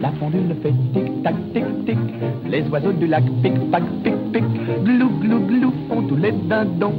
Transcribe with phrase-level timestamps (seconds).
[0.00, 1.98] La pendule fait tic-tac, tic-tic.
[2.46, 4.44] Les oiseaux du lac pic-pac, pic-pic.
[4.84, 6.94] Glou, glou, glou font tous les dindons.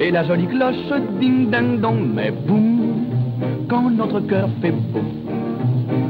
[0.00, 0.76] Et la jolie cloche
[1.20, 2.14] ding-ding-dong.
[2.14, 3.04] Mais boum,
[3.68, 5.04] quand notre cœur fait boum,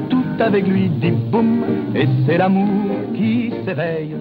[0.09, 1.65] tout avec lui dit boum.
[1.97, 4.17] Et c'est l'amour qui s'éveille.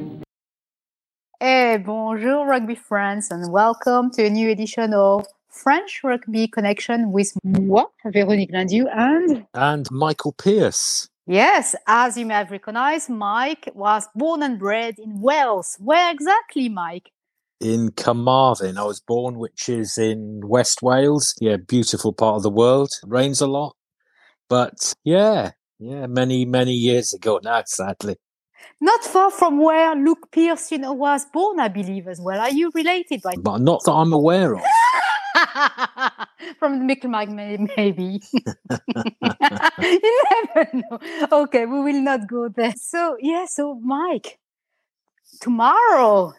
[1.39, 7.33] Hey, bonjour rugby friends and welcome to a new edition of French Rugby Connection with
[7.43, 11.09] moi, Véronique Lindieu, and and Michael Pierce.
[11.29, 15.75] Yes, as you may have recognized, Mike was born and bred in Wales.
[15.77, 17.11] Where exactly, Mike?
[17.59, 18.77] In Carmarthen.
[18.77, 21.35] I was born, which is in West Wales.
[21.41, 22.91] Yeah, beautiful part of the world.
[23.03, 23.75] rains a lot.
[24.47, 28.15] But yeah, yeah, many, many years ago now, sadly.
[28.79, 32.39] Not far from where Luke Pearson was born, I believe, as well.
[32.39, 34.61] Are you related by But not that I'm aware of.
[36.59, 37.29] from the Mickelmag,
[37.77, 38.21] maybe.
[39.79, 40.23] you
[40.55, 40.99] never know.
[41.43, 42.73] Okay, we will not go there.
[42.75, 44.39] So, yeah, so Mike,
[45.39, 46.33] tomorrow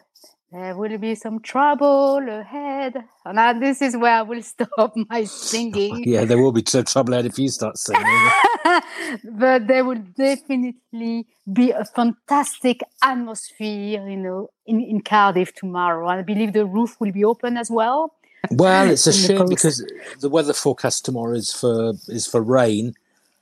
[0.51, 2.95] there will be some trouble ahead.
[3.23, 6.03] And this is where I will stop my singing.
[6.05, 8.29] yeah, there will be some trouble ahead if you start singing.
[9.23, 16.07] but there will definitely be a fantastic atmosphere, you know, in, in Cardiff tomorrow.
[16.07, 18.15] I believe the roof will be open as well.
[18.51, 19.85] Well, it's a shame because
[20.21, 22.93] the weather forecast tomorrow is for is for rain,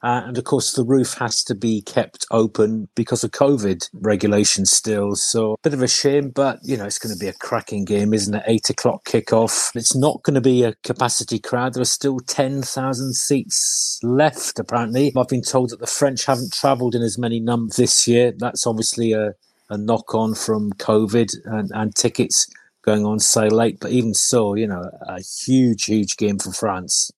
[0.03, 4.71] uh, and of course the roof has to be kept open because of COVID regulations
[4.71, 5.15] still.
[5.15, 7.85] So a bit of a shame, but you know it's going to be a cracking
[7.85, 8.43] game, isn't it?
[8.47, 9.75] Eight o'clock kickoff.
[9.75, 11.73] It's not going to be a capacity crowd.
[11.73, 14.59] There are still ten thousand seats left.
[14.59, 18.33] Apparently, I've been told that the French haven't travelled in as many numbers this year.
[18.35, 19.33] That's obviously a
[19.69, 22.47] a knock on from COVID and, and tickets
[22.87, 23.79] going on so late.
[23.81, 27.11] But even so, you know, a huge, huge game for France.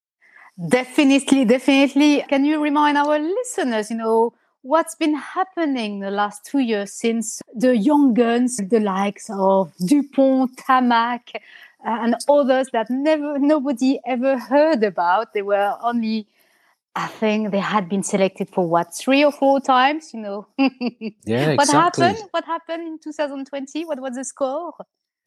[0.68, 2.26] Definitely, definitely.
[2.28, 7.42] Can you remind our listeners, you know, what's been happening the last two years since
[7.56, 14.38] the young guns, the likes of Dupont, Ntamack, uh, and others that never nobody ever
[14.38, 15.34] heard about.
[15.34, 16.28] They were only
[16.96, 20.48] I think they had been selected for what three or four times, you know.
[20.58, 21.56] yeah, Exactly.
[21.56, 22.24] what happened?
[22.32, 23.86] What happened in 2020?
[23.86, 24.74] What was the score?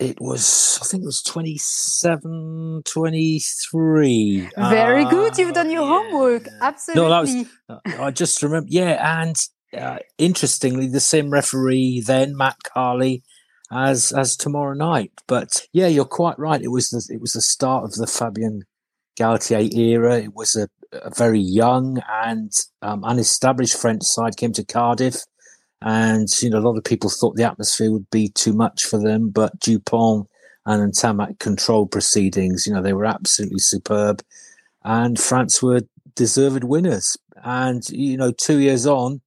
[0.03, 5.89] It was i think it was 27 23 very uh, good you've done your yeah.
[5.89, 6.49] homework.
[6.61, 7.35] Absolutely no that was
[7.69, 9.37] uh, i just remember yeah and
[9.77, 13.23] uh, interestingly the same referee then matt carley
[13.73, 15.13] as as tomorrow night.
[15.27, 16.63] But yeah you're quite right.
[16.63, 18.63] It was the it was the start of the fabien
[19.19, 20.19] galthié era.
[20.19, 22.53] It was a, a very young and
[22.83, 25.25] um, unestablished french side came to cardiff
[25.84, 28.98] and you know a lot of people thought the atmosphere would be too much for
[28.98, 30.28] them, but Dupont
[30.66, 32.66] and Ntamack controlled proceedings.
[32.66, 34.22] You know they were absolutely superb,
[34.84, 35.82] and France were
[36.15, 37.16] deserved winners.
[37.44, 39.21] And you know, two years on,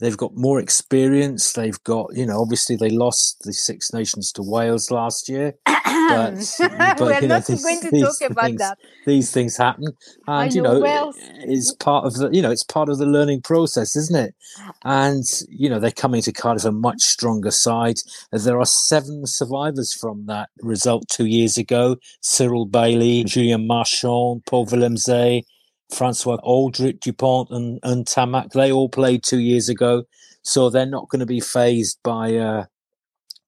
[0.00, 1.52] they've got more experience.
[1.52, 5.54] They've got you know obviously they lost the Six Nations to Wales last year.
[6.08, 8.78] But, but we're not these, going to talk about things, that.
[9.06, 9.88] These things happen,
[10.26, 11.16] and you know, Wales.
[11.18, 14.34] it's part of the you know it's part of the learning process, isn't it?
[14.84, 17.96] And you know, they're coming to Cardiff a much stronger side.
[18.32, 24.66] There are seven survivors from that result two years ago: Cyril Baille, Julien Marchand, Paul
[24.66, 25.42] Willemse.
[25.90, 30.04] Francois Alldritt Dupont, and, and Ntamack, they all played two years ago.
[30.42, 32.66] So they're not going to be phased by uh,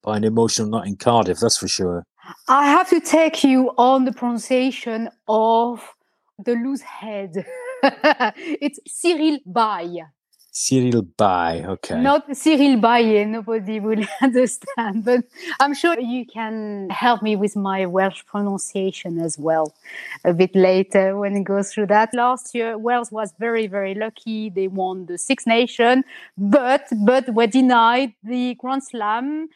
[0.02, 2.06] by an emotional night in Cardiff, that's for sure.
[2.48, 5.94] I have to take you on the pronunciation of
[6.38, 7.46] the loose head.
[7.82, 10.06] it's Cyril Baille.
[10.52, 12.00] Cyril Baille, okay.
[12.00, 15.24] Not Cyril Baille, nobody will understand, but
[15.60, 19.72] I'm sure you can help me with my Welsh pronunciation as well
[20.24, 22.12] a bit later when it goes through that.
[22.14, 24.50] Last year, Wales was very, very lucky.
[24.50, 26.04] They won the Six Nations,
[26.36, 29.48] but but were denied the Grand Slam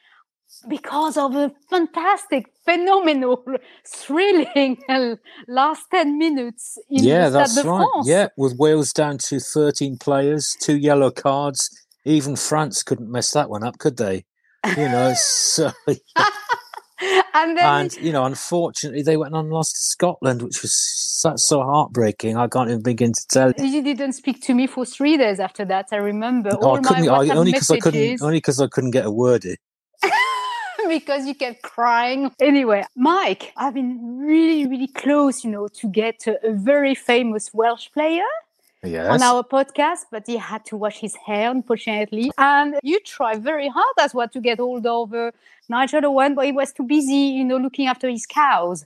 [0.68, 3.44] because of a fantastic, phenomenal,
[3.86, 5.16] thrilling uh,
[5.48, 7.88] last 10 minutes in yeah, the that's Stade de right.
[7.92, 8.08] France.
[8.08, 11.70] Yeah, with Wales down to 13 players, two yellow cards.
[12.04, 14.24] Even France couldn't mess that one up, could they?
[14.76, 15.72] You know, so.
[17.34, 20.74] and, then and you know, unfortunately, they went on and lost to Scotland, which was
[20.74, 22.36] so, so heartbreaking.
[22.36, 23.64] I can't even begin to tell you.
[23.64, 25.86] you didn't speak to me for three days after that.
[25.92, 28.66] I remember Oh, all I my couldn't, I, only because I couldn't, only because I
[28.66, 29.56] couldn't get a word in.
[30.88, 32.32] because you kept crying.
[32.40, 37.52] Anyway, Mike, I've been really, really close, you know, to get a, a very famous
[37.52, 38.24] Welsh player.
[38.86, 39.08] Yes.
[39.08, 42.30] on our podcast, but he had to wash his hair, unfortunately.
[42.36, 45.30] And you tried very hard as well to get hold of uh,
[45.70, 48.84] Nigel Owen, but he was too busy, you know, looking after his cows.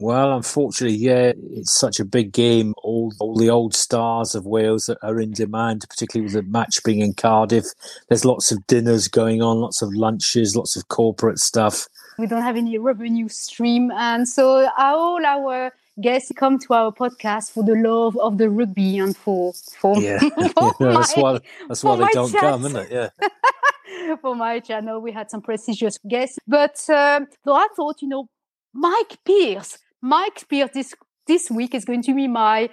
[0.00, 2.74] Well, unfortunately, yeah, it's such a big game.
[2.82, 7.00] All all the old stars of Wales are in demand, particularly with the match being
[7.00, 7.66] in Cardiff.
[8.08, 11.86] There's lots of dinners going on, lots of lunches, lots of corporate stuff.
[12.18, 15.70] We don't have any revenue stream, and so all our
[16.00, 20.18] guests come to our podcast for the love of the rugby and for for, Yeah,
[20.18, 21.38] for Yeah, that's my- why
[21.68, 22.90] that's why they don't come, isn't it?
[22.90, 24.16] Yeah.
[24.22, 25.00] for my channel.
[25.00, 28.28] We had some prestigious guests, but um, so I thought, you know,
[28.72, 30.94] Mike Pierce, Mike Pierce this
[31.26, 32.68] this week is going to be my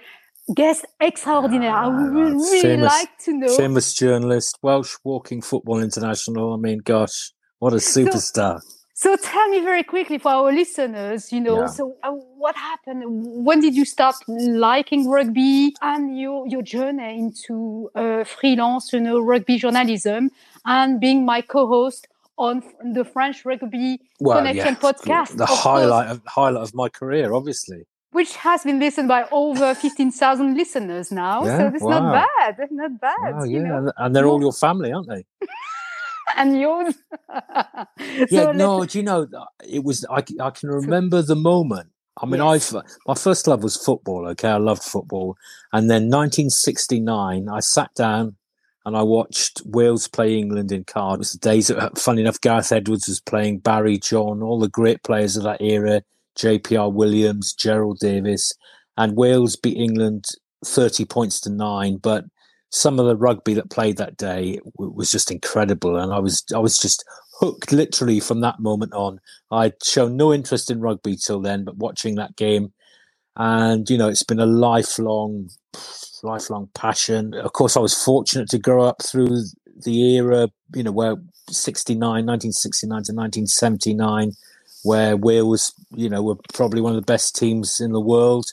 [0.54, 1.74] guest extraordinaire.
[1.74, 3.56] I would Ah, really famous- like to know.
[3.56, 6.54] Famous journalist, Welsh Walking Football International.
[6.54, 8.60] I mean, gosh, what a superstar.
[8.94, 11.66] So tell me very quickly for our listeners, you know, Yeah.
[11.66, 13.04] so uh, what happened?
[13.46, 19.20] When did you start liking rugby and your, your journey into uh, freelance, you know,
[19.20, 20.30] rugby journalism
[20.66, 22.08] and being my co-host
[22.38, 22.62] on
[22.94, 25.60] the French Rugby Connection podcast, The of course.
[25.60, 27.80] highlight of, highlight of my career, obviously.
[28.12, 31.42] which has been listened by over 15,000 listeners now.
[31.42, 31.90] so Yeah, it's wow.
[32.00, 33.34] not bad, It's not bad.
[33.34, 35.24] Wow, you yeah, know, and- they're all your family, aren't they?
[36.36, 36.94] and yours.
[37.98, 39.44] Yeah, So let- no, do you know, uh,
[39.76, 41.90] it was, I, I can remember the moment.
[42.20, 42.74] I mean, Yes.
[42.74, 44.48] I've, my first love was football, okay?
[44.48, 45.36] I loved football.
[45.72, 48.36] And then 1969, I sat down
[48.88, 51.16] and I watched Wales play England in Cardiff.
[51.16, 54.68] It was the days that, funny enough, Gareth Edwards was playing, Barry John, all the
[54.68, 56.02] great players of that era,
[56.38, 58.52] JPR Williams, Gerald Davies,
[58.96, 60.24] and Wales beat England
[60.64, 61.98] 30 points to nine.
[61.98, 62.24] But
[62.70, 65.96] some of the rugby that played that day was just incredible.
[65.96, 67.04] And I was, I was just
[67.38, 69.20] hooked literally from that moment on.
[69.50, 72.72] I'd shown no interest in rugby till then, but watching that game,
[73.36, 75.50] and you know, it's been a lifelong,
[76.24, 77.34] lifelong passion.
[77.34, 79.44] Of course, I was fortunate to grow up through
[79.84, 81.16] the era, you know, where
[81.50, 84.32] 69, 1969 to 1979,
[84.84, 88.46] where Wales, you know, were probably one of the best teams in the world.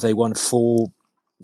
[0.00, 0.92] They won four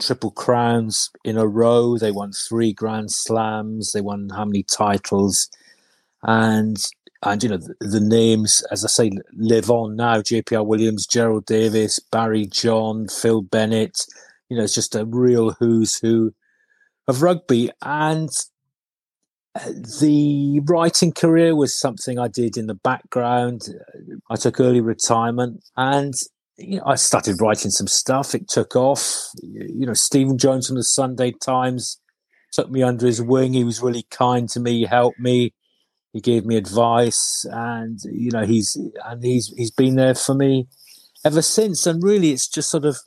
[0.01, 1.99] triple crowns in a row.
[1.99, 3.93] They won three Grand Slams.
[3.93, 5.49] They won how many titles?
[6.23, 6.77] And
[7.25, 10.17] and you know the, the names, as I say, live on now.
[10.17, 14.07] JPR Williams, Gerald Davies, Barry John, Phil Bennett.
[14.53, 16.35] You know, it's just a real who's who
[17.09, 17.71] of rugby.
[17.81, 18.29] And
[19.55, 23.63] uh, the writing career was something I did in the background.
[24.31, 26.13] I took early retirement and
[26.59, 28.35] you know, I started writing some stuff.
[28.35, 29.29] It took off.
[29.43, 31.99] You know, Stephen Jones from the Sunday Times
[32.53, 33.55] took me under his wing.
[33.55, 34.81] He was really kind to me.
[34.81, 35.55] He helped me.
[36.13, 40.69] He gave me advice, and you know, he's and he's he's been there for me
[41.25, 41.87] ever since.
[41.87, 42.99] And really, it's just sort of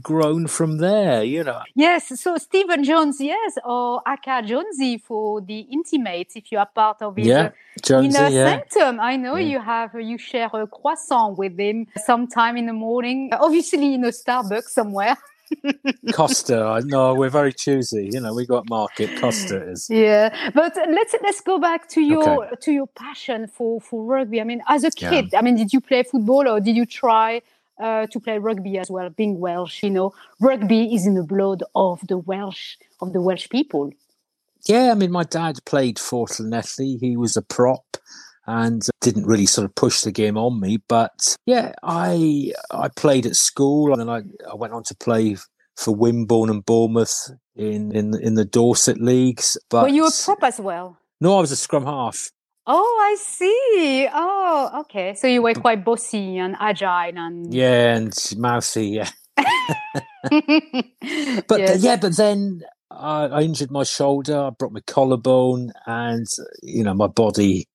[0.00, 1.22] grown from there.
[1.24, 6.58] You know, Yes, so Stephen Jones, yes, or Aka Jonesy for the intimates, if you
[6.58, 7.50] are part of his yeah, uh,
[7.82, 8.44] Jonesy, inner yeah.
[8.46, 9.00] sanctum.
[9.00, 9.46] I know Yeah.
[9.52, 14.08] you have, you share a croissant with him sometime in the morning, obviously in a
[14.08, 15.16] Starbucks somewhere.
[16.12, 16.62] Costa.
[16.64, 18.08] I know we're very choosy.
[18.10, 19.10] You know, we got market.
[19.20, 19.88] Costa is.
[19.90, 24.40] Yeah, but let's let's go back to your to your passion for for rugby.
[24.40, 25.10] I mean, as a Yeah.
[25.10, 27.42] kid, I mean, did you play football or did you try
[27.80, 29.10] uh, to play rugby as well?
[29.10, 33.48] Being Welsh, you know, rugby is in the blood of the Welsh of the Welsh
[33.48, 33.92] people.
[34.66, 36.98] Yeah, I mean, my dad played for Llanelli.
[37.00, 37.96] He was a prop
[38.46, 40.78] and didn't really sort of push the game on me.
[40.88, 45.36] But yeah, I I played at school and then I, I went on to play
[45.76, 49.56] for Wimborne and Bournemouth in in, in the Dorset leagues.
[49.68, 50.98] But Were you a prop as well?
[51.20, 52.30] No, I was a scrum half.
[52.66, 54.08] Oh, I see.
[54.12, 55.14] Oh, okay.
[55.14, 55.60] So you were mm.
[55.60, 58.88] quite bossy and agile and Yeah, and mousy.
[58.88, 59.46] Yeah, but
[61.58, 61.82] Yes.
[61.82, 64.38] yeah, but then I, I injured my shoulder.
[64.38, 66.26] I broke my collarbone, and
[66.62, 67.66] you know my body,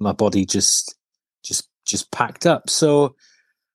[0.00, 0.96] my body just
[1.44, 2.68] just just packed up.
[2.68, 3.14] So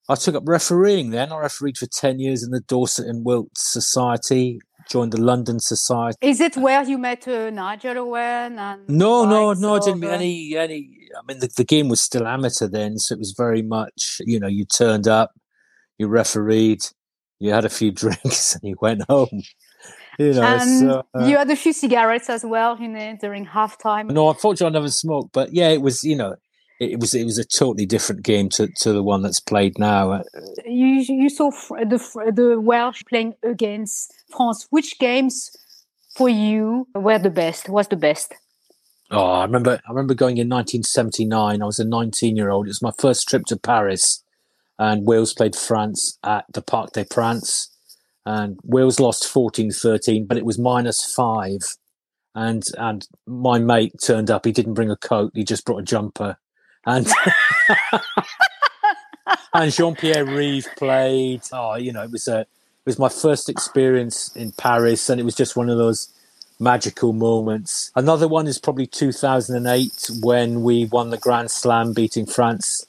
[0.10, 1.12] I took up refereeing.
[1.12, 4.60] Then I refereed for ten years in the Dorset and Wilt Society.
[4.89, 6.17] Joined the London Society.
[6.22, 8.58] Is it where you met uh, Nigel Owen?
[8.58, 9.75] And No, no, no.
[9.75, 10.89] I didn't meet uh, any any.
[11.17, 14.39] I mean, the, the game was still amateur then, so it was very much you
[14.39, 15.32] know you turned up,
[15.98, 16.79] you refereed,
[17.39, 19.41] you had a few drinks, and you went home.
[20.20, 23.46] You know, and so, uh, you had a few cigarettes as well, you know, during
[23.46, 24.10] halftime.
[24.10, 25.32] No, unfortunately, I never smoked.
[25.32, 26.36] But yeah, it was you know,
[26.79, 30.12] it, was it was a totally different game to, to the one that's played now.
[30.12, 30.24] Uh,
[30.65, 32.00] You you saw the
[32.34, 34.67] the Welsh playing against France.
[34.69, 35.55] Which games
[36.15, 37.69] for you were the best?
[37.69, 38.34] Was the best?
[39.10, 41.62] Oh, I remember I remember going in 1979.
[41.62, 42.67] I was a 19 year old.
[42.67, 44.24] It was my first trip to Paris,
[44.77, 47.69] and Wales played France at the Parc des Princes,
[48.25, 51.62] and Wales lost 14-13, but it was minus five.
[52.36, 54.46] And and my mate turned up.
[54.46, 55.31] He didn't bring a coat.
[55.34, 56.38] He just brought a jumper,
[56.88, 57.08] and
[59.53, 61.41] and Jean Pierre Rive played.
[61.51, 62.48] Oh, you know, it was a it
[62.86, 66.10] was my first experience in Paris, and it was just one of those
[66.60, 67.91] magical moments.
[67.96, 72.86] Another one is probably 2008 when we won the Grand Slam, beating France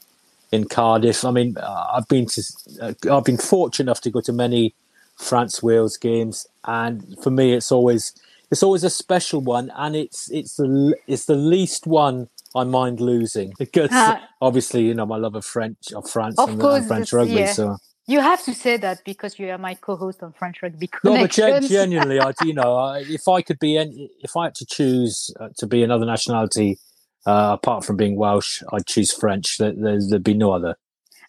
[0.51, 1.25] in Cardiff.
[1.25, 2.43] I mean, uh, I've been to,
[2.81, 4.75] uh, I've been fortunate enough to go to many
[5.17, 8.13] France Wales games, and for me, it's always
[8.51, 13.01] it's always a special one, and it's it's the it's the least one I mind
[13.01, 16.79] losing because uh, obviously you know my love of French of France of and, course,
[16.79, 17.35] and French rugby.
[17.35, 17.53] Yeah.
[17.53, 17.77] So
[18.07, 21.39] you have to say that because you are my co-host on French Rugby Connections.
[21.39, 24.45] No, but gen- genuinely, I you know I, if I could be any, if I
[24.45, 26.79] had to choose uh, to be another nationality
[27.27, 29.59] uh, apart from being Welsh, I'd choose French.
[29.59, 30.77] There, there'd be no other.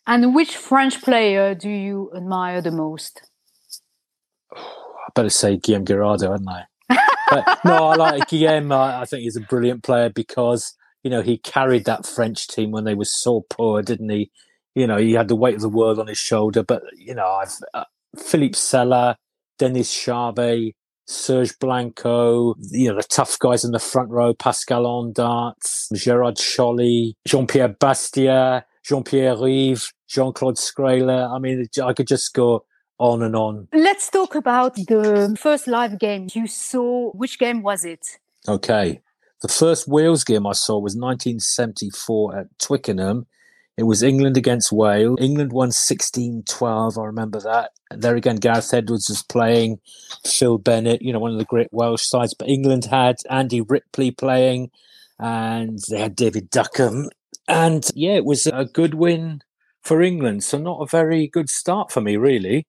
[0.07, 3.21] And which French player do you admire the most?
[4.55, 6.63] I better say Guillaume Guirado, hadn't I?
[7.29, 8.71] but, no, I like Guillaume.
[8.71, 12.72] I, I think he's a brilliant player because you know he carried that French team
[12.72, 14.32] when they were so poor, didn't he?
[14.75, 16.63] You know, he had the weight of the world on his shoulder.
[16.63, 17.86] But you know, I've uh,
[18.18, 19.18] Philippe Sella,
[19.58, 20.74] Denis Charvet,
[21.10, 27.15] Serge Blanco, you know, the tough guys in the front row, Pascal Ondarts, Gerard Cholley,
[27.27, 31.36] Jean-Pierre Bastiat, Jean-Pierre Rive, Jean-Claude Skrela.
[31.36, 32.63] I mean, I could just go
[33.00, 33.68] on and on.
[33.74, 37.12] Let's talk about the first live game you saw.
[37.12, 38.20] Which game was it?
[38.48, 39.01] Okay.
[39.41, 43.25] The first Wales game I saw was 1974 at Twickenham.
[43.77, 45.19] It was England against Wales.
[45.22, 46.98] England won 16 12.
[46.98, 47.72] I remember that.
[47.89, 49.79] And there again, Gareth Edwards was playing,
[50.25, 52.34] Phil Bennett, you know, one of the great Welsh sides.
[52.34, 54.72] But England had Andy Ripley playing,
[55.17, 57.08] and they had David Duckham.
[57.48, 59.41] And yeah, it was a good win
[59.81, 60.43] for England.
[60.43, 62.67] So, not a very good start for me, really.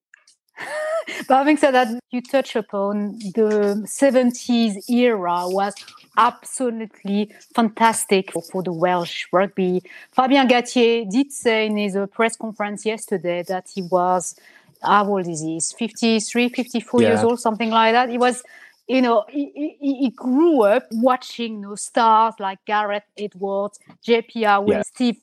[1.27, 5.73] But having said that, you touch upon the 70s era was
[6.17, 9.81] absolutely fantastic for the Welsh rugby.
[10.11, 14.35] Fabien Galthié did say in his uh, press conference yesterday that he was,
[14.81, 15.59] how old is he?
[15.59, 17.07] 53, 54 yeah.
[17.09, 18.09] years old, something like that.
[18.09, 18.43] He was
[18.91, 24.67] you know, he, he, he, grew up watching you know, stars like Gareth Edwards, JPR,
[24.67, 24.81] yeah.
[24.81, 25.17] Steve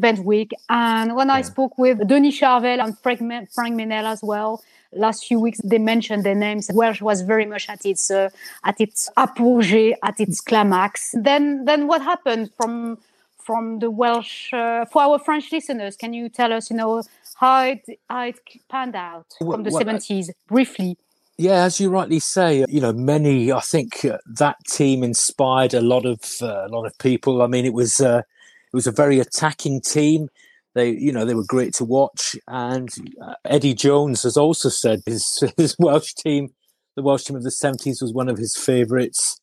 [0.00, 0.52] Fenwick.
[0.68, 1.34] And when yeah.
[1.34, 3.20] I spoke with Denis Charvet and Frank,
[3.52, 4.62] Franck Mesnel as well,
[4.92, 6.70] last few weeks, they mentioned their names.
[6.72, 8.30] Welsh was very much at its, uh,
[8.64, 11.14] at its apogee, at its climax.
[11.14, 12.98] Then, then what happened from,
[13.38, 17.02] from the Welsh, uh, for our French listeners, can you tell us, you know,
[17.34, 20.96] how it, how it panned out from the well, 70s briefly?
[21.40, 23.50] Yeah, as you rightly say, you know, many.
[23.50, 27.40] I think uh, that team inspired a lot of uh, a lot of people.
[27.40, 30.28] I mean, it was uh, it was a very attacking team.
[30.74, 32.36] They, you know, they were great to watch.
[32.46, 32.90] And
[33.22, 36.50] uh, Eddie Jones has also said his his Welsh team,
[36.94, 39.40] the Welsh team of the seventies, was one of his favourites.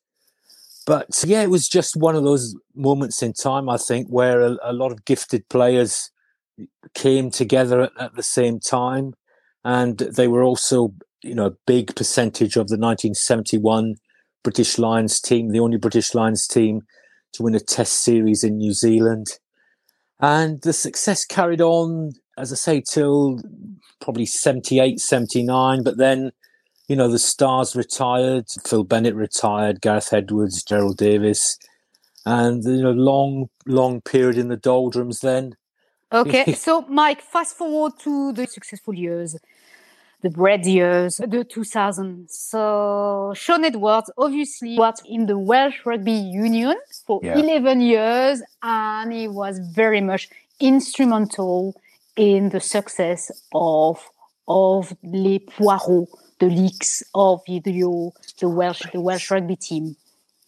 [0.86, 4.56] But yeah, it was just one of those moments in time, I think, where a,
[4.62, 6.12] a lot of gifted players
[6.94, 9.14] came together at, at the same time,
[9.64, 13.96] and they were also you know, a big percentage of the 1971
[14.42, 16.82] British Lions team, the only British Lions team
[17.32, 19.26] to win a test series in New Zealand.
[20.20, 23.40] And the success carried on, as I say, till
[24.00, 25.82] probably 78, 79.
[25.82, 26.32] But then,
[26.88, 28.46] you know, the stars retired.
[28.66, 31.58] Phil Bennett retired, Gareth Edwards, Gerald Davies.
[32.26, 35.54] And, you know, long, long period in the doldrums then.
[36.12, 36.52] Okay.
[36.54, 39.36] so, Mike, fast forward to the successful years
[40.22, 42.30] the bread years, the 2000s.
[42.30, 47.38] So Shaun Edwards obviously was in the Welsh Rugby Union for yeah.
[47.38, 50.28] 11 years and he was very much
[50.60, 51.80] instrumental
[52.16, 54.10] in the success of
[54.48, 56.06] of Les Poireaux,
[56.40, 59.94] the leaks of the, the Welsh the Welsh rugby team.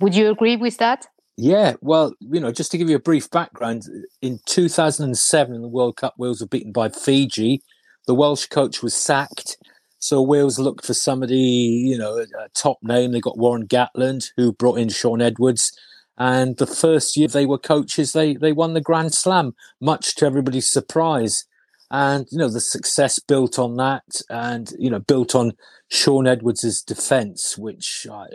[0.00, 1.06] Would you agree with that?
[1.36, 3.84] Yeah, well, you know, just to give you a brief background,
[4.20, 7.62] in 2007 in the World Cup, Wales were beaten by Fiji
[8.10, 9.56] the Welsh coach was sacked.
[10.00, 13.12] So Wales looked for somebody, you know, a, top name.
[13.12, 15.70] They got Warren Gatland, who brought in Shaun Edwards.
[16.18, 20.26] And the first year they were coaches, they they won the Grand Slam, much to
[20.26, 21.44] everybody's surprise.
[21.88, 25.52] And you know the success built on that, and you know built on
[25.88, 28.26] Shaun Edwards's defence, which I,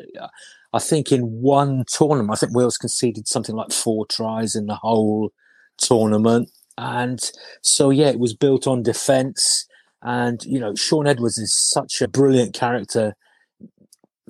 [0.71, 4.75] I think in one tournament, I think Wales conceded something like four tries in the
[4.75, 5.33] whole
[5.77, 6.49] tournament.
[6.77, 7.19] And
[7.61, 9.67] so, yeah, it was built on defence.
[10.01, 13.15] And, you know, Shaun Edwards is such a brilliant character.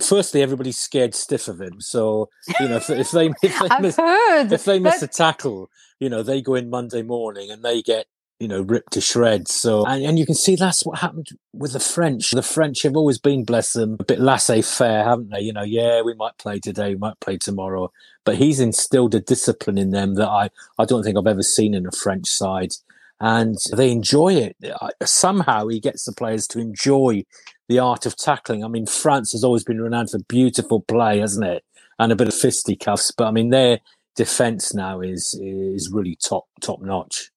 [0.02, 1.82] Firstly, everybody's scared stiff of him.
[1.82, 6.10] So, you know, if, if they, if they, miss, if they miss a tackle, you
[6.10, 8.06] know, they go in Monday morning and they get
[8.40, 9.54] you know, ripped to shreds.
[9.54, 12.32] So, and, and you can see that's what happened with the French.
[12.32, 15.40] The French have always been, bless them, a bit laissez faire, haven't they?
[15.40, 17.92] You know, yeah, we might play today, we might play tomorrow.
[18.26, 21.74] But he's instilled a discipline in them that I, I don't think I've ever seen
[21.74, 22.74] in a French side.
[23.20, 24.58] and they enjoy it.
[25.04, 27.24] Somehow he gets the players to enjoy
[27.68, 28.64] the art of tackling.
[28.64, 31.64] I mean, France has always been renowned for beautiful play, hasn't it?
[31.98, 33.80] And a bit of fisticuffs, but I mean, their
[34.18, 37.32] defense now is is really top top notch.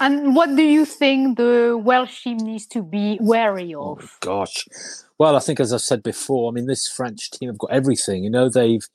[0.00, 3.98] And what do you think the Welsh team needs to be wary oh of?
[4.02, 4.64] Oh, gosh,
[5.18, 8.24] well, I think as I said before, I mean, this French team have got everything.
[8.24, 8.86] You know, they've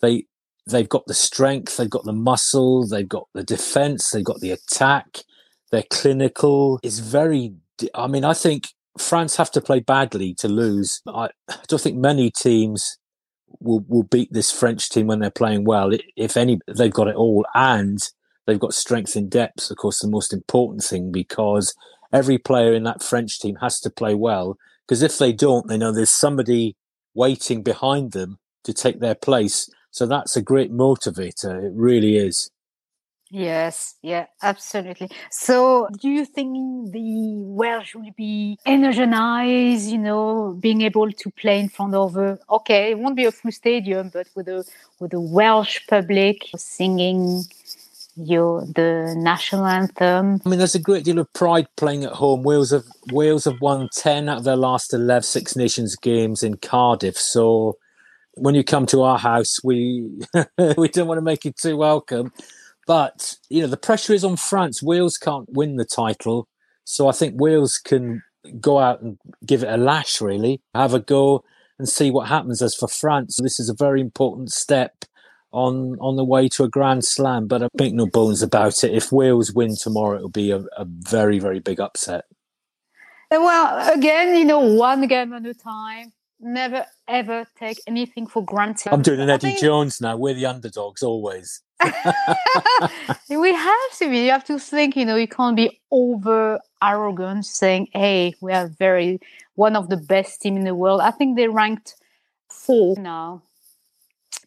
[0.00, 0.24] they
[0.66, 4.50] they've got the strength, they've got the muscle, they've got the defense, they've got the
[4.50, 5.18] attack.
[5.70, 6.80] They're clinical.
[6.82, 7.54] It's very.
[7.94, 11.02] I mean, I think France have to play badly to lose.
[11.06, 12.98] I, I don't think many teams
[13.60, 15.90] will will beat this French team when they're playing well.
[16.16, 18.00] If any, they've got it all, and
[18.46, 19.70] they've got strength in depth.
[19.70, 21.74] Of course, the most important thing because
[22.12, 24.58] every player in that French team has to play well.
[24.86, 26.76] Because if they don't, they know there's somebody
[27.14, 29.68] waiting behind them to take their place.
[29.90, 31.64] So that's a great motivator.
[31.64, 32.50] It really is.
[33.28, 35.10] Yes, yeah, absolutely.
[35.32, 41.58] So, do you think the Welsh will be energized, you know, being able to play
[41.58, 44.64] in front of a, okay, it won't be a full stadium, but with a
[45.00, 47.42] with a Welsh public singing
[48.16, 50.40] your the national anthem?
[50.44, 52.42] I mean, there's a great deal of pride playing at home.
[52.42, 56.56] Wales have Wales have won ten out of their last 11 Six Nations games in
[56.56, 57.76] Cardiff, so
[58.34, 60.08] when you come to our house, we
[60.76, 62.32] we don't want to make you too welcome.
[62.86, 64.82] But you know, the pressure is on France.
[64.82, 66.48] Wales can't win the title,
[66.84, 68.22] so I think Wales can
[68.60, 70.20] go out and give it a lash.
[70.20, 71.44] Really, have a go
[71.78, 72.62] and see what happens.
[72.62, 74.95] As for France, this is a very important step
[75.56, 77.46] on on the way to a Grand Slam.
[77.46, 78.92] But I make no bones about it.
[78.92, 82.26] If Wales win tomorrow, it'll be a, a very very big upset.
[83.30, 88.44] Uh, well, again, you know, one game at a time never ever take anything for
[88.44, 88.92] granted.
[88.92, 89.60] I'm doing an Eddie think...
[89.60, 90.16] Jones now.
[90.16, 91.62] We're the underdogs always.
[91.82, 94.24] we have to be.
[94.24, 94.96] You have to think.
[94.96, 99.20] You know, you can't be over arrogant, saying, "Hey, we are very
[99.54, 101.94] one of the best team in the world." I think they ranked
[102.50, 103.42] four now.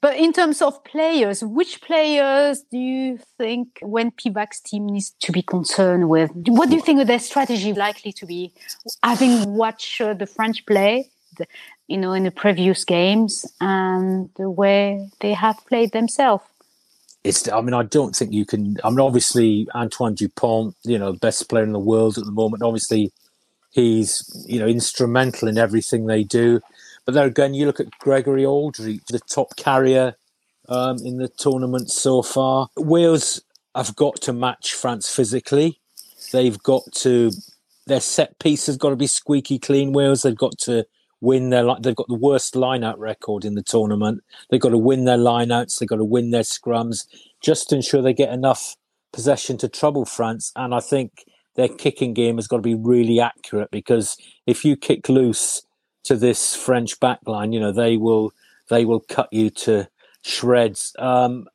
[0.01, 5.31] But in terms of players, which players do you think when Pivac's team needs to
[5.31, 6.31] be concerned with?
[6.33, 8.53] What do you think their strategy likely to be?
[9.03, 11.11] Having watched uh, the French play,
[11.87, 16.45] you know, in the previous games and the way they have played themselves.
[17.25, 18.77] It's, I mean, I don't think you can.
[18.85, 22.31] I mean, obviously, Antoine Dupont, you know, the best player in the world at the
[22.31, 22.63] moment.
[22.63, 23.11] Obviously,
[23.71, 26.61] he's, you know, instrumental in everything they do.
[27.05, 30.15] But there again, you look at Gregory Alldritt, the top carrier
[30.67, 32.67] um, in the tournament so far.
[32.77, 33.41] Wales
[33.75, 35.79] have got to match France physically.
[36.31, 37.31] They've got to,
[37.87, 39.93] their set piece has got to be squeaky clean.
[39.93, 40.85] Wales, they've got to
[41.21, 44.23] win their they've got the worst lineout record in the tournament.
[44.49, 45.79] They've got to win their lineouts.
[45.79, 47.07] They've got to win their scrums
[47.41, 48.75] just to ensure they get enough
[49.11, 50.51] possession to trouble France.
[50.55, 54.77] And I think their kicking game has got to be really accurate because if you
[54.77, 55.61] kick loose
[56.05, 58.31] to this French backline, you know they will
[58.69, 59.87] they will cut you to
[60.21, 60.95] shreds.
[60.99, 61.47] Um,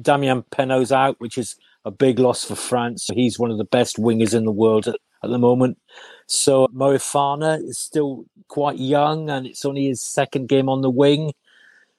[0.00, 3.08] Damian Penaud's out, which is a big loss for France.
[3.12, 5.78] He's one of the best wingers in the world at, at the moment.
[6.26, 11.32] So Moefana is still quite young and it's only his second game on the wing.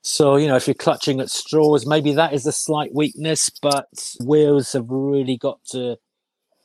[0.01, 3.88] So, you know, if you're clutching at straws, maybe that is a slight weakness, but
[4.21, 5.97] Wales have really got to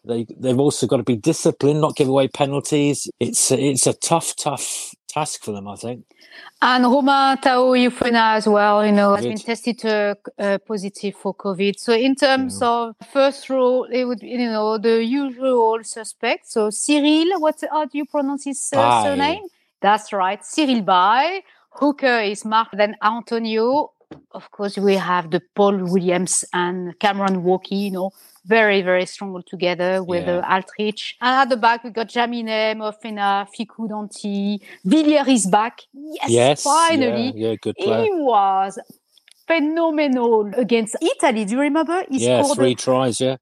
[0.06, 3.08] they they've also got to be disciplined, not give away penalties.
[3.20, 6.04] It's it's a tough, tough task for them, I think.
[6.60, 11.78] And Romain Taofifenua as well, you know, has been tested uh, uh, positive for COVID.
[11.78, 12.68] So in terms yeah.
[12.68, 16.52] of first row, it would, be you know, the usual suspects.
[16.52, 19.44] So Cyril, what how do you pronounce his uh, surname?
[19.80, 21.42] That's right, Cyril Baille.
[21.70, 23.92] Hooker is Marc, then Antonio.
[24.30, 28.10] Of course, we have the Paul Willemse and Cameron Woki, you know,
[28.44, 30.38] very, very strong together with yeah.
[30.38, 31.14] uh, Alldritt.
[31.20, 34.60] And at the back, we got Jaminet, Moefana, Fickou Danty.
[34.84, 35.80] Villiers is back.
[35.92, 37.32] Yes, yes finally.
[37.34, 38.04] Yeah, yeah, good player.
[38.04, 38.78] He was
[39.46, 41.44] phenomenal against Italy.
[41.44, 42.04] Do you remember?
[42.10, 43.36] He yeah, three a, tries, yeah.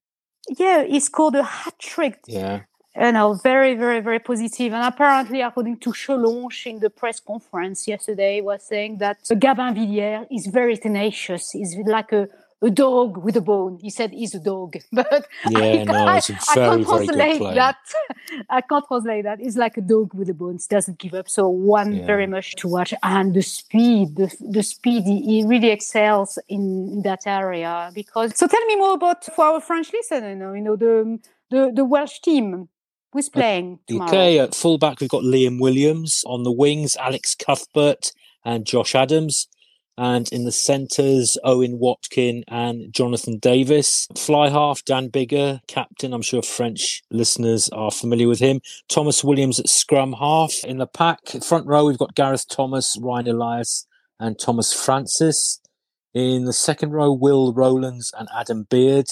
[0.49, 2.19] Yeah, he scored a hat trick.
[2.27, 2.62] Yeah.
[2.95, 4.75] You know, very, very, very positive.
[4.75, 10.27] And apparently, according to Cholonche in the press conference yesterday, was saying that Gabin Villiers
[10.31, 11.53] is very tenacious.
[11.53, 12.29] He's like a
[12.62, 13.79] a dog with a bone.
[13.83, 17.77] He said he's a dog, but yeah, I, no, it's very, I can't translate that.
[18.51, 19.40] I can't translate that.
[19.40, 20.59] It's like a dog with a bone.
[20.59, 21.29] He doesn't give up.
[21.29, 22.07] So one yeah.
[22.07, 27.27] very much to watch, and the speed, the, the speed, he really excels in that
[27.27, 27.90] area.
[27.94, 30.31] Because so, tell me more about for our French listener.
[30.31, 31.18] You know, you know the
[31.51, 32.68] the, the Welsh team.
[33.12, 34.09] Who's playing tomorrow?
[34.09, 39.48] Okay, at fullback we've got Liam Williams on the wings, Alex Cuthbert and Josh Adams.
[39.98, 44.09] And in the centres, Owen Watkin and Jonathan Davies.
[44.16, 46.14] Fly half, Dan Biggar, captain.
[46.14, 48.61] I'm sure French listeners are familiar with him.
[48.88, 50.64] Tomos Williams at scrum half.
[50.64, 53.87] In the pack, front row, we've got Gareth Thomas, Ryan Elias,
[54.18, 55.61] and Tomas Francis.
[56.14, 59.09] In the second row, Will Rowlands and Adam Beard.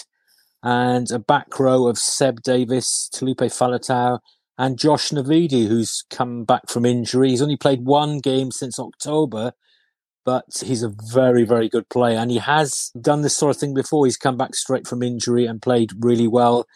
[0.63, 4.19] And a back row of Seb Davies, Taulupe Faletau,
[4.59, 7.31] and Josh Navidi, who's come back from injury.
[7.31, 9.53] He's only played one game since October,
[10.25, 12.19] but he's a very, very good player.
[12.19, 14.05] And he has done this sort of thing before.
[14.05, 16.67] He's come back straight from injury and played really well.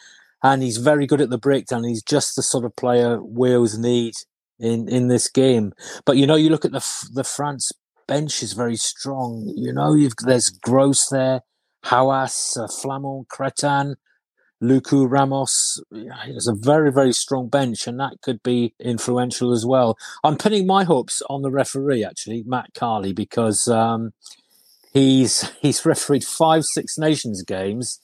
[0.42, 1.84] And he's very good at the breakdown.
[1.84, 4.14] He's just the sort of player Wales need
[4.58, 5.72] in, in this game.
[6.04, 7.72] But, you know, you look at the, the France
[8.06, 9.52] bench is very strong.
[9.56, 11.40] You know, you've, there's Cros there,
[11.86, 13.96] Haouas, uh, Flament, Cretin,
[14.64, 15.82] Lucu Ramos.
[15.92, 19.96] It's a very, very strong bench, and that could be influential as well.
[20.22, 24.12] I'm putting my hopes on the referee, actually, Matt Carley, because um,
[24.92, 28.00] he's he's refereed five Six Nations games,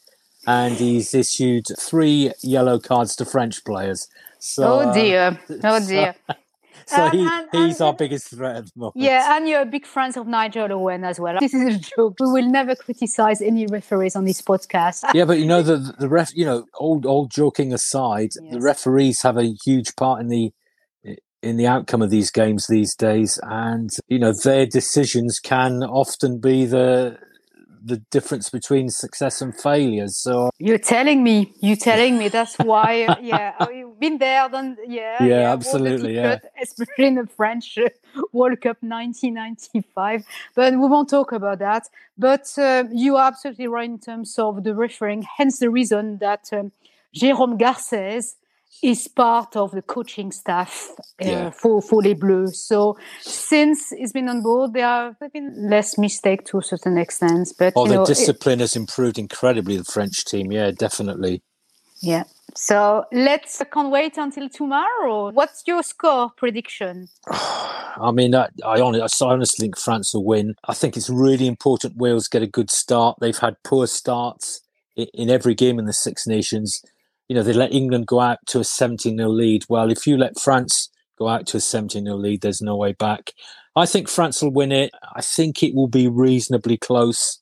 [0.47, 4.09] and he's issued three yellow cards to French players.
[4.39, 5.39] So, oh dear!
[5.65, 6.15] Oh dear!
[6.87, 8.97] So he, and, he's and, our biggest threat at the moment.
[8.97, 11.37] Yeah, and you're a big fan of Nigel Owen as well.
[11.41, 12.17] This is a joke.
[12.21, 15.05] We will never criticize any referees on this podcast.
[15.15, 16.31] yeah, but you know the the ref.
[16.35, 18.53] You know, old old joking aside, yes.
[18.53, 20.53] the referees have a huge part in the
[21.43, 26.39] in the outcome of these games these days, and you know their decisions can often
[26.39, 27.19] be the
[27.83, 30.17] the difference between success and failures.
[30.17, 34.77] So you're telling me, you're telling me that's why, yeah, oh, you've been there, done,
[34.87, 37.89] yeah, yeah, yeah absolutely, yeah, especially in the French uh,
[38.33, 40.25] World Cup 1995.
[40.55, 41.89] But we won't talk about that.
[42.19, 45.27] But uh, you are absolutely right in terms of the referring.
[45.37, 46.73] Hence the reason that um,
[47.15, 48.35] Jérôme Garcès
[48.83, 50.89] is part of the coaching staff
[51.23, 51.51] uh, yeah.
[51.51, 52.57] for for Les Bleus.
[52.57, 54.87] So since he's been on board, there
[55.21, 57.53] have been less mistake to a certain extent.
[57.59, 59.77] But oh, the know, discipline it, has improved incredibly.
[59.77, 61.43] The French team, yeah, definitely.
[62.01, 62.25] Yeah.
[62.55, 65.31] So let's can't wait until tomorrow.
[65.31, 67.09] What's your score prediction?
[67.31, 70.55] I mean, I, I, honestly, I honestly think France will win.
[70.67, 73.19] I think it's really important Wales get a good start.
[73.21, 74.63] They've had poor starts
[74.97, 76.83] in, in every game in the Six Nations
[77.31, 79.65] you know, they let England go out to a 17 0 lead.
[79.69, 82.93] Well, if you let France go out to a 17 0 lead, there's no way
[82.93, 83.31] back.
[83.77, 84.91] I think France will win it.
[85.15, 87.39] I think it will be reasonably close.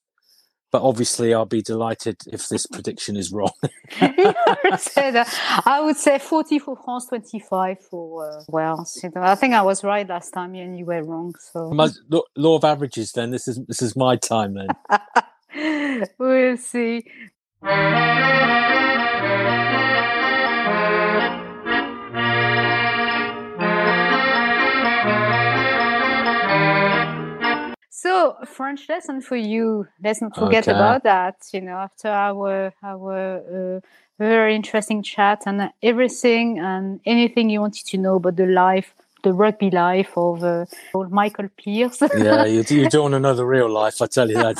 [0.71, 3.53] But obviously, I'll be delighted if this prediction is wrong.
[4.03, 9.03] I would say 40 for France, 25 for uh, Wales.
[9.17, 11.35] I think I was right last time, and you were wrong.
[11.41, 11.89] So my,
[12.37, 13.13] law of averages.
[13.13, 14.53] Then this is this is my time.
[14.53, 17.07] Then we'll see.
[27.91, 29.89] So French lesson for you.
[30.01, 30.77] Let's not forget okay.
[30.77, 31.35] about that.
[31.53, 33.81] You know, after our our uh,
[34.21, 39.33] very interesting chat and everything and anything you wanted to know about the life, the
[39.33, 40.67] rugby life of uh,
[41.11, 42.03] Michael Pearce.
[42.17, 44.01] yeah, you, you don't want to know the real life.
[44.01, 44.59] I tell you that.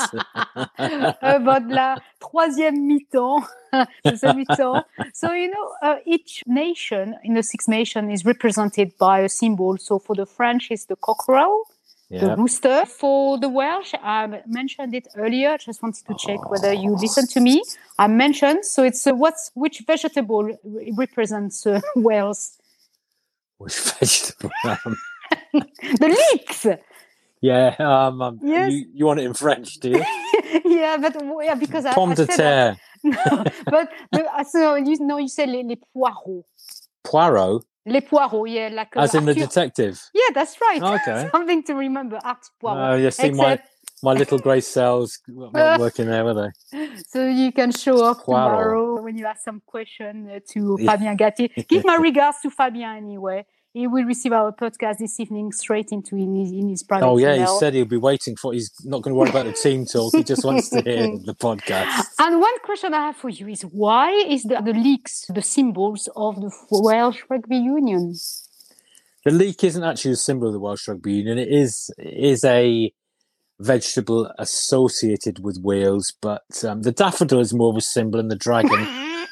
[1.21, 3.43] about la troisième mi-temps,
[4.35, 4.83] mi-temps.
[5.13, 9.77] So you know, uh, each nation in the Six Nations is represented by a symbol.
[9.77, 11.65] So for the French, it's the cockerel
[12.09, 12.21] yeah.
[12.21, 12.85] the rooster.
[12.85, 15.57] For the Welsh, I mentioned it earlier.
[15.57, 16.49] Just wanted to check oh.
[16.49, 17.63] whether you listen to me.
[17.97, 20.57] I mentioned so it's uh, what's which vegetable
[20.97, 22.58] represents uh, Wales?
[23.59, 24.51] Which vegetable?
[25.53, 26.65] the leeks.
[27.41, 28.71] Yeah, um, um yes.
[28.71, 30.05] you, you, want it in French, do you?
[30.65, 32.77] yeah, but yeah, because Pomme I, I de terre.
[33.03, 36.43] no, but the, so you know, you said les, les poireaux.
[37.03, 37.61] Poireaux.
[37.85, 40.01] Les poireaux, yeah, like as in the detective.
[40.13, 40.81] Yeah, that's right.
[40.81, 42.19] Oh, okay, something to remember.
[42.23, 42.93] Art poireaux.
[42.93, 43.37] Oh, you see Except...
[43.37, 43.59] my
[44.01, 46.87] my little grey cells not working there, were they?
[47.07, 48.49] So you can show up Poirot.
[48.49, 51.67] tomorrow when you ask some question uh, to Fabien Galthié.
[51.67, 56.15] Give my regards to Fabien anyway he will receive our podcast this evening straight into
[56.15, 57.05] in his, in his private.
[57.05, 57.53] Oh yeah, email.
[57.53, 58.53] he said he'll be waiting for.
[58.53, 60.15] He's not going to worry about the team talk.
[60.15, 62.05] He just wants to hear the podcast.
[62.17, 66.09] And one question I have for you is why is the, the leeks the symbols
[66.15, 68.15] of the Welsh Rugby Union?
[69.25, 71.37] The leek isn't actually a symbol of the Welsh Rugby Union.
[71.37, 72.91] It is it is a
[73.59, 78.35] vegetable associated with Wales, but um, the daffodil is more of a symbol, and the
[78.35, 78.69] dragon.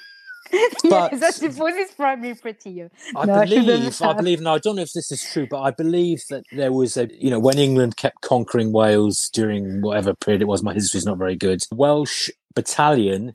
[0.90, 2.90] but yes, I suppose it's probably prettier.
[3.16, 5.62] I no, believe, I, I believe, no, I don't know if this is true, but
[5.62, 10.14] I believe that there was a, you know, when England kept conquering Wales during whatever
[10.14, 11.62] period it was, my history is not very good.
[11.72, 13.34] Welsh battalion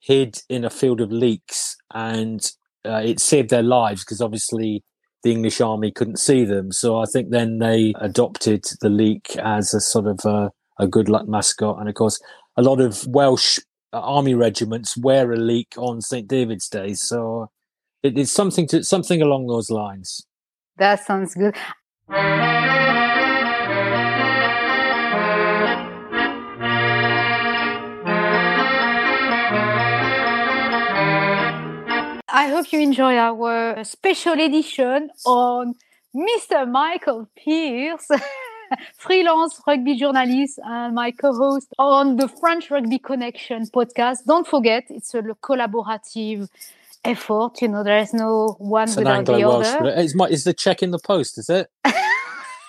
[0.00, 2.52] hid in a field of leeks and
[2.84, 4.82] uh, it saved their lives because obviously
[5.22, 6.72] the English army couldn't see them.
[6.72, 11.08] So I think then they adopted the leek as a sort of a, a good
[11.08, 11.78] luck mascot.
[11.78, 12.20] And of course,
[12.56, 13.58] a lot of Welsh
[13.92, 16.26] army regiments wear a leek on St.
[16.26, 16.94] David's Day.
[16.94, 17.50] So
[18.02, 20.26] it, it's something to something along those lines.
[20.78, 21.56] That sounds good.
[32.42, 35.76] I hope you enjoy our special edition on
[36.12, 36.68] Mr.
[36.68, 38.08] Michael Pierce,
[38.98, 44.24] freelance rugby journalist and my co-host on the French Rugby Connection podcast.
[44.26, 46.48] Don't forget, it's a collaborative
[47.04, 47.62] effort.
[47.62, 49.90] You know, there is no one It's without an the other.
[49.90, 51.38] Is, my, is the check in the post?
[51.38, 51.70] Is it?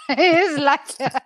[0.09, 1.19] it's like uh,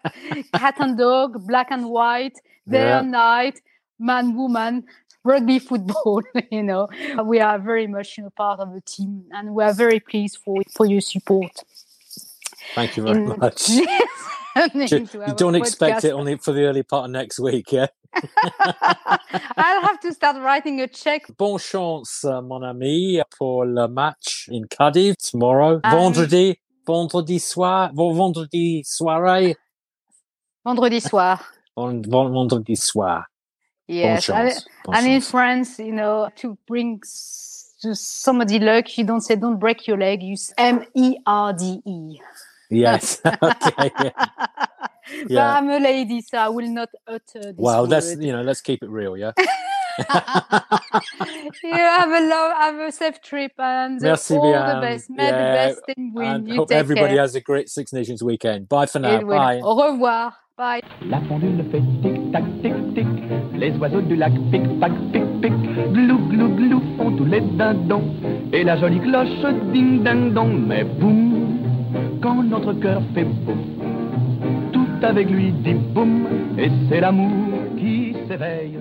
[0.58, 3.00] cat and dog, black and white, day Yeah.
[3.00, 3.60] and night,
[4.00, 4.86] man, woman,
[5.32, 6.22] rugby football.
[6.52, 6.88] You know,
[7.26, 10.38] we are very much you know part of the team, and we are very pleased
[10.44, 11.54] for for your support.
[12.76, 13.62] Thank you very in much.
[14.74, 16.10] listening Ju- to You don't expect podcast.
[16.10, 17.88] it only for the early part of next week, yeah?
[19.58, 21.22] I'll have to start writing a check.
[21.38, 25.80] Bon chance, euh, mon ami, pour le match in Cardiff tomorrow.
[25.84, 29.56] Um, vendredi, vendredi soir, vendredi soirée,
[30.66, 31.38] Vendredi soir.
[31.78, 33.26] Ven- ven- vendredi soir.
[33.88, 34.30] Yes.
[34.30, 34.54] And-.
[34.94, 35.22] And in.
[35.22, 37.02] France, you know, to bring
[37.82, 41.82] to somebody luck, you don't say don't break your leg, you M E R D
[41.86, 42.20] E.
[42.70, 43.22] Yes.
[43.42, 43.92] okay.
[43.96, 44.12] Yeah.
[45.30, 48.24] But I'm a lady, so I will not utter this Well, that's word.
[48.24, 49.32] you know, let's keep it real, yeah.
[51.64, 54.76] you have a love, have a safe trip, and Merci all bien.
[54.76, 55.10] the best.
[55.10, 56.28] May Yeah, the best thing win.
[56.28, 57.22] And you hope everybody care.
[57.22, 58.68] has a great Six Nations weekend.
[58.68, 59.22] Bye for now.
[59.22, 59.62] Bye.
[59.64, 60.34] Au revoir.
[60.60, 63.06] La pendule fait tic-tac, tic-tic.
[63.56, 65.54] Les oiseaux du lac pic-pac, pic-pic.
[65.94, 68.02] Glou, glou, glou font tous les dindons.
[68.52, 70.66] Et la jolie cloche ding-ding-dong.
[70.68, 71.60] Mais boum,
[72.24, 73.60] quand notre cœur fait boum,
[74.74, 76.26] tout avec lui dit boum.
[76.58, 77.30] Et c'est l'amour
[77.78, 78.80] qui s'éveille.